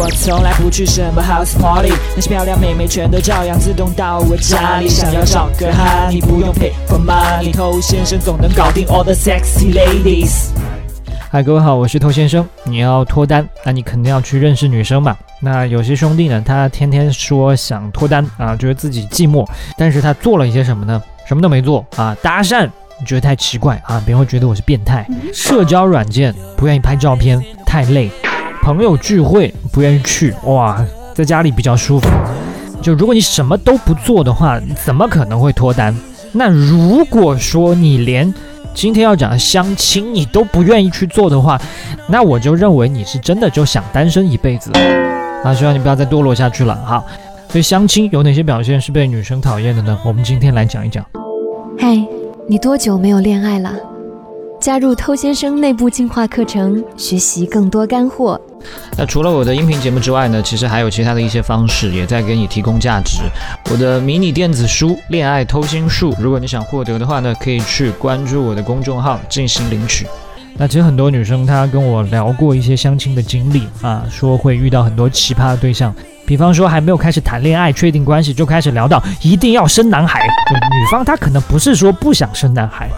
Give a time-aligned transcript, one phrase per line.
[0.00, 4.88] 我从来不去什么 house party，那些漂亮妹妹全都照样自动到我家里。
[4.88, 10.50] 想要找个哈，你不用 pay for money，偷先生总能搞定 all the sexy ladies。
[11.32, 12.48] 嗨，各位好，我是偷先生。
[12.62, 15.16] 你要脱单，那你肯定要去认识女生嘛。
[15.40, 19.44] 那有些兄弟呢，他天天说想脱单啊，觉得自己寂寞，
[19.76, 21.02] 但是他做了一些什么呢？
[21.26, 22.70] 什么都没做啊，搭讪，
[23.00, 25.04] 你觉得太奇怪啊，别人会觉得我是变态。
[25.34, 28.08] 社交软件不愿意拍照片，太累。
[28.60, 30.84] 朋友聚会不愿意去，哇，
[31.14, 32.08] 在家里比较舒服。
[32.82, 35.96] 就如果你什么都不做的话，怎么可能会脱单？
[36.32, 38.34] 那如果说你连
[38.74, 41.56] 今天要讲的相亲，你都不愿意去做的话，
[42.08, 44.72] 那我就认为你是真的就想单身一辈子
[45.44, 45.54] 啊！
[45.54, 47.04] 希望你不要再堕落下去了哈。
[47.48, 49.96] 所以相亲有哪些表现是被女生讨厌的呢？
[50.04, 51.06] 我们今天来讲一讲。
[51.78, 51.96] 嗨，
[52.48, 53.70] 你多久没有恋爱了？
[54.60, 58.40] 加入偷先生内部进化课程，学习更多干货。
[58.96, 63.20] 那除了我的音频节目之外呢，其实还有其他的一些方式，也在给你提供价值。
[63.70, 70.08] 我的迷你电子书《恋爱偷心术》，如果你想获得的话呢，可以去关注我的公众号进行领取。
[70.56, 75.94] 那其实很多女生她跟我聊过一些相亲的经历啊，说会遇到很多奇葩的对象，
[76.26, 82.90] 比方说还没有开始谈恋爱、确定关系就开始聊到一定要生男孩，就女方她可能不是说不想生男孩，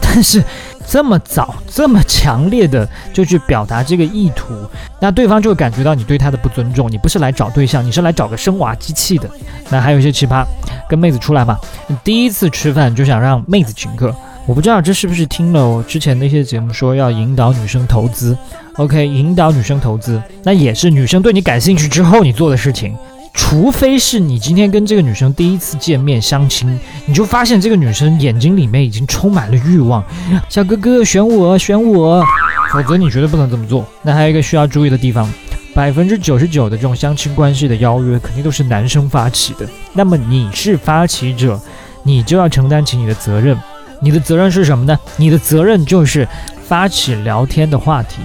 [0.00, 0.42] 但是。
[0.88, 4.54] 这么早，这么强烈的就去表达这个意图，
[5.00, 6.90] 那对方就会感觉到你对他的不尊重。
[6.90, 9.28] 你不是来找对象，你是来找个生娃机器的。
[9.68, 10.46] 那还有一些奇葩，
[10.88, 11.58] 跟妹子出来嘛，
[12.04, 14.14] 第一次吃饭就想让妹子请客。
[14.46, 18.38] 我不知道这是不是听了我之前那些节目说要引导女生投资
[18.76, 22.96] ，OK，引导女生投资，那也是女生对你感兴趣之后你做的事情。
[23.36, 30.02] 除非是你今天跟这个女生第一次见面相亲，你就发现这个女生眼睛里面已经充满了欲望，
[30.48, 32.24] 小哥哥选我选我，
[32.72, 33.86] 否则你绝对不能这么做。
[34.02, 35.32] 那还有一个需要注意的地方，
[35.72, 41.60] 百分之九十九的这种相亲关系的邀约肯定都是男生发起的，那么你是发起者，
[42.02, 43.56] 你就要承担起你的责任。
[44.00, 44.98] 你的责任是什么呢？
[45.16, 46.26] 你的责任就是
[46.66, 48.22] 发起聊天的话题，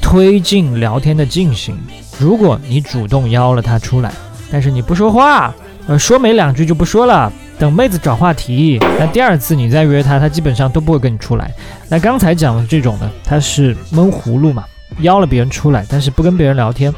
[0.00, 1.76] 推进聊天的进行。
[2.18, 4.12] 如果你主动邀了她出来，
[4.52, 5.52] 但是你不说话，
[5.86, 8.78] 呃，说没两句就不说了，等妹子找话题。
[8.98, 11.50] 那第二次你再约她，她基本上都不会跟你出来。
[11.88, 14.64] 那刚才讲的这种呢，她是闷葫芦嘛，
[15.00, 16.92] 邀了别人出来，但是不跟别人聊天。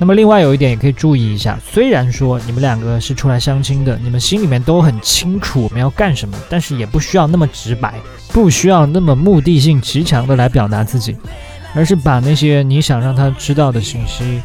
[0.00, 7.94] 那么另外有一点也可以注意一下，虽然说你们两个是出来相亲的，你们心里面都很清楚我们要干什么，但是也不需要那么直白，
[8.28, 11.16] 不需要那么目的性极强的来表达自己，
[11.74, 14.40] 而是把那些你想让他知道的信息。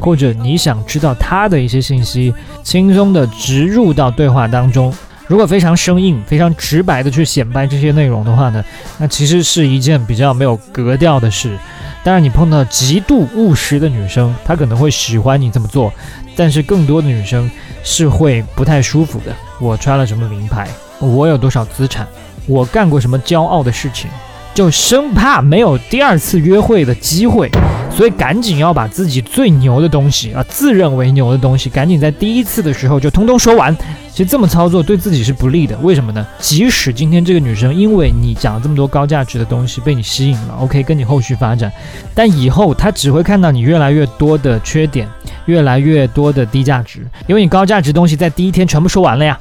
[0.00, 2.34] 或者你想知道他的一些信息，
[2.64, 4.92] 轻松的植入到对话当中。
[5.26, 8.64] 如果非常生硬、非常直白的去显摆这些内容的话呢，
[8.98, 11.56] 那其实是一件比较没有格调的事。
[12.02, 15.92] 当然，你碰到极度务实的女生，她可能会喜欢你这么做，
[16.34, 17.48] 但是更多的女生
[17.84, 19.32] 是会不太舒服的。
[19.60, 20.66] 我穿了什么名牌？
[20.98, 22.08] 我有多少资产？
[22.46, 24.10] 我干过什么骄傲的事情？
[24.52, 27.48] 就生怕没有第二次约会的机会。
[27.92, 33.76] 所以赶紧要把自己最牛的东西啊，自认为牛的东西，赶紧在第一次的时候就通通说完。
[34.10, 36.26] 其实这么操作对自己是不利的，为什么呢？
[36.38, 41.70] 即使今天这个女生因为你讲了这么多高价值的东西被你吸引了，OK，跟你后续发展，
[42.14, 45.08] 但以后她只会看到你越来越多的缺点，
[45.46, 49.38] 越来越多的低价值，因为你高价值东西在第一天全部说完了呀。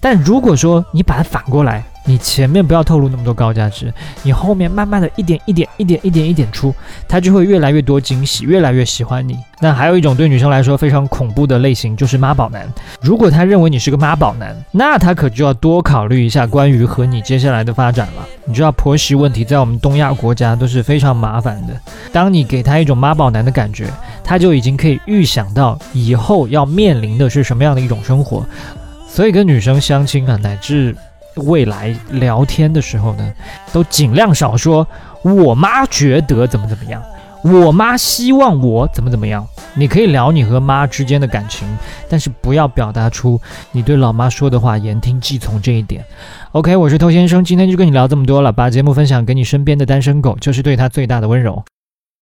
[0.00, 3.92] 但如果说你把它反过来，你前面不要透露那么多高价值，
[4.22, 6.74] 你后面慢慢的一点一点一点一点一点出，
[7.08, 9.38] 他就会越来越多惊喜，越来越喜欢你。
[9.60, 12.68] 那还有一种对女生来说非常恐怖的类型，就是妈宝男。
[13.00, 18.26] 如果他认为你是个妈宝男，那他可就要多考虑一下关于和你接下来的发展了。
[18.44, 21.74] 你知道婆媳问题在我们东亚国家都是非常麻烦的。
[22.12, 23.86] 当你给他一种妈宝男的感觉，
[24.24, 28.44] 他就已经可以预想到以后要面临的是什么样的一种生活。
[29.08, 30.96] 所以跟女生相亲啊，乃至
[31.36, 33.32] 未来聊天的时候呢，
[33.72, 34.86] 都尽量少说
[35.22, 37.02] “我妈觉得怎么怎么样
[37.42, 39.46] ”，“我妈希望我怎么怎么样”。
[39.74, 41.66] 你可以聊你和妈之间的感情，
[42.08, 43.40] 但是不要表达出
[43.70, 46.04] 你对老妈说的话言听计从这一点。
[46.52, 51.64] OK，我是偷先生，今天就跟你聊这么多了，把节目分享给你身边的单身狗，就是对他最大的温柔。